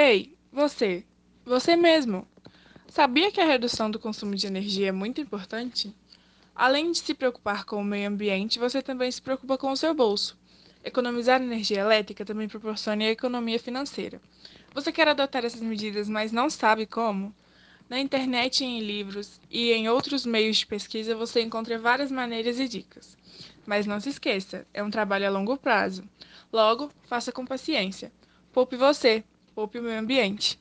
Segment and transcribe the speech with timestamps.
[0.00, 1.04] Ei, você,
[1.44, 2.24] você mesmo,
[2.86, 5.92] sabia que a redução do consumo de energia é muito importante?
[6.54, 9.92] Além de se preocupar com o meio ambiente, você também se preocupa com o seu
[9.92, 10.38] bolso.
[10.84, 14.22] Economizar energia elétrica também proporciona economia financeira.
[14.72, 17.34] Você quer adotar essas medidas, mas não sabe como?
[17.88, 22.68] Na internet, em livros e em outros meios de pesquisa você encontra várias maneiras e
[22.68, 23.18] dicas.
[23.66, 26.08] Mas não se esqueça, é um trabalho a longo prazo.
[26.52, 28.12] Logo, faça com paciência.
[28.52, 29.24] Poupe você,
[29.58, 30.60] poupe o meio ambiente.